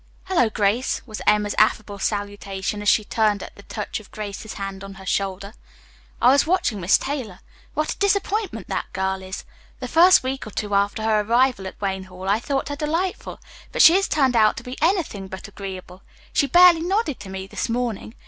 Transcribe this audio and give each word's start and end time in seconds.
"Hello, 0.23 0.49
Grace," 0.49 1.03
was 1.05 1.21
Emma's 1.27 1.53
affable 1.59 1.99
salutation 1.99 2.81
as 2.81 2.89
she 2.89 3.03
turned 3.03 3.43
at 3.43 3.55
the 3.55 3.61
touch 3.61 3.99
of 3.99 4.09
Grace's 4.09 4.53
hand 4.53 4.83
on 4.83 4.95
her 4.95 5.05
shoulder. 5.05 5.53
"I 6.19 6.31
was 6.31 6.47
watching 6.47 6.81
Miss 6.81 6.97
Taylor. 6.97 7.41
What 7.75 7.91
a 7.93 7.97
disappointment 7.99 8.67
that 8.69 8.91
girl 8.93 9.21
is. 9.21 9.45
The 9.79 9.87
first 9.87 10.23
week 10.23 10.47
or 10.47 10.49
two 10.49 10.73
after 10.73 11.03
her 11.03 11.19
arrival 11.21 11.67
at 11.67 11.79
Wayne 11.79 12.05
Hall 12.05 12.27
I 12.27 12.39
thought 12.39 12.69
her 12.69 12.75
delightful, 12.75 13.39
but 13.71 13.83
she 13.83 13.93
has 13.93 14.07
turned 14.07 14.35
out 14.35 14.57
to 14.57 14.63
be 14.63 14.75
anything 14.81 15.27
but 15.27 15.47
agreeable. 15.47 16.01
She 16.33 16.47
barely 16.47 16.81
nodded 16.81 17.19
to 17.19 17.29
me 17.29 17.45
this 17.45 17.69
morning. 17.69 18.15